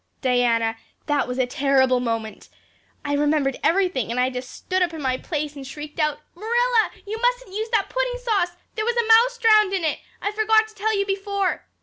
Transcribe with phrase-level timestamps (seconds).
[0.21, 2.49] Diana, that was a terrible moment.
[3.05, 6.89] I remembered everything and I just stood up in my place and shrieked out 'Marilla,
[7.05, 8.53] you mustn't use that pudding sauce.
[8.73, 9.99] There was a mouse drowned in it.
[10.19, 11.67] I forgot to tell you before.